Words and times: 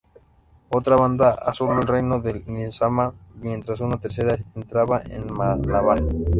Otra 0.69 0.95
banda 0.95 1.33
asoló 1.35 1.79
el 1.79 1.87
reino 1.87 2.19
del 2.19 2.43
nizam 2.47 3.13
mientras 3.35 3.81
una 3.81 3.99
tercera 3.99 4.35
entraba 4.55 4.99
en 5.03 5.31
Malabar. 5.31 6.01